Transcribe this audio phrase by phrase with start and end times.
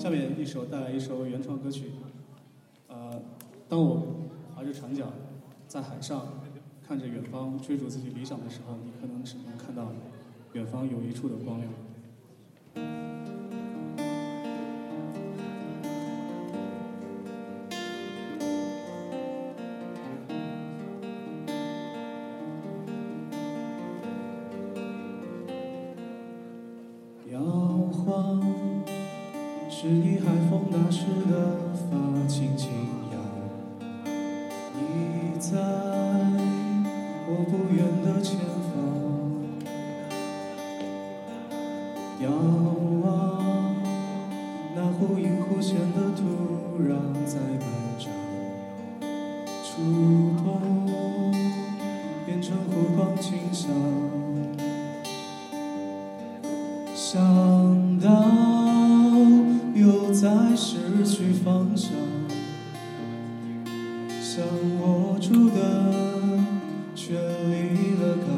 [0.00, 1.90] 下面一首带来一首原创歌曲。
[2.88, 3.20] 呃，
[3.68, 5.06] 当我划着船桨
[5.68, 6.26] 在海上，
[6.82, 9.92] 看着远方追逐自己理想的时候，你可能只能看到
[10.54, 11.70] 远方有一处的光亮。
[27.30, 27.38] 摇
[27.92, 28.49] 晃，
[29.82, 31.56] 是你海风打湿的
[31.88, 31.96] 发
[32.28, 32.68] 轻轻
[33.12, 33.16] 摇。
[34.74, 35.56] 你在
[37.26, 38.36] 我不远的前
[38.68, 38.76] 方，
[42.20, 42.28] 遥
[43.00, 43.08] 望
[44.76, 46.20] 那忽隐忽现的土
[46.78, 47.66] 壤在半
[47.98, 48.12] 张，
[49.64, 49.80] 触
[50.44, 50.79] 碰
[60.56, 61.90] 失去方向，
[64.20, 64.44] 想
[64.80, 65.58] 握住的
[66.94, 68.28] 却离了港，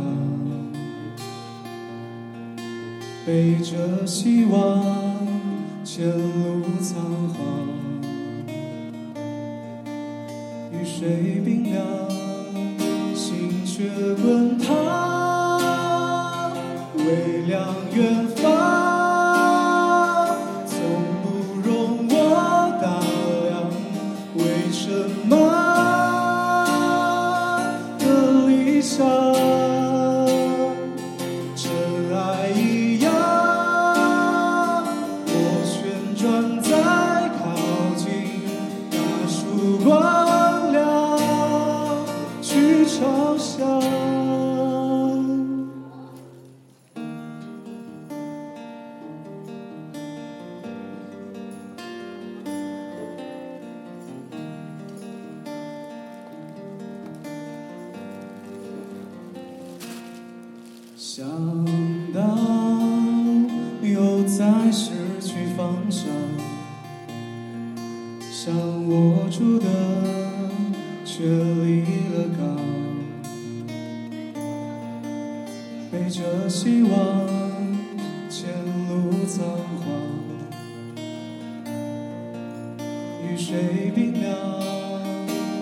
[3.26, 4.82] 背着希望
[5.84, 6.94] 前路苍
[7.34, 7.40] 茫，
[10.70, 11.84] 雨水冰凉，
[13.14, 13.88] 心却
[14.22, 14.70] 滚烫，
[16.96, 18.41] 微凉远方。
[28.82, 29.06] 像，
[31.54, 31.70] 尘
[32.12, 33.12] 埃一样，
[35.24, 35.32] 我
[35.64, 36.70] 旋转在
[37.38, 37.40] 靠
[37.96, 38.42] 近
[38.90, 38.94] 那
[39.28, 40.82] 束光亮，
[42.42, 43.81] 去嘲笑。
[61.14, 61.26] 想
[62.14, 62.22] 到
[63.82, 66.06] 又在失去方向，
[68.30, 68.54] 想
[68.88, 69.66] 握住的
[71.04, 71.82] 却离
[72.14, 72.56] 了港，
[75.90, 76.90] 背着希望
[78.30, 78.48] 前
[78.88, 79.44] 路苍
[79.84, 79.92] 黄，
[83.22, 84.34] 雨水冰凉，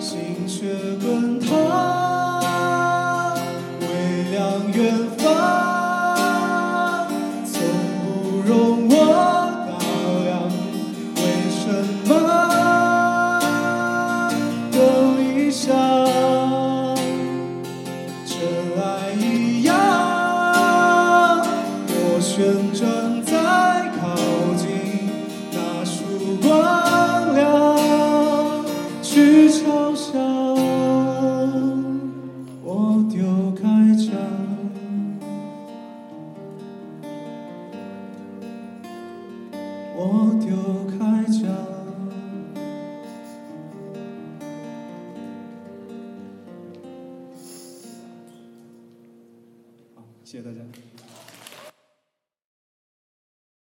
[0.00, 0.69] 心却
[1.05, 2.09] 滚烫，
[22.40, 23.34] 旋转在
[24.00, 24.16] 靠
[24.54, 24.66] 近
[25.52, 28.64] 那束光亮，
[29.02, 30.18] 去朝向。
[32.64, 33.20] 我丢
[33.52, 34.16] 开枪，
[39.94, 40.48] 我丢
[40.98, 40.98] 开
[41.30, 41.44] 枪。
[49.94, 50.56] 好，谢谢大家。